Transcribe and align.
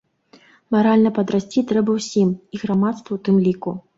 Маральна 0.75 1.11
падрасці 1.17 1.63
трэба 1.71 1.91
ўсім, 1.99 2.29
і 2.57 2.61
грамадству 2.65 3.11
ў 3.19 3.27
тым 3.29 3.37
ліку. 3.49 3.71